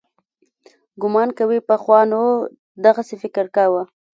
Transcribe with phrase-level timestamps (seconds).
[1.01, 2.23] ګومان کوي پخوانو
[2.85, 3.83] دغسې فکر کاوه.